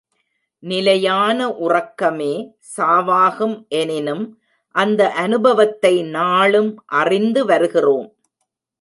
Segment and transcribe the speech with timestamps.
[0.63, 2.31] நிலையான உறக்கமே
[2.77, 4.25] சாவாகும் எனினும்
[4.75, 8.09] அந்த அனுபவத்தை நாளும் அறிந்துவருகிறோம்.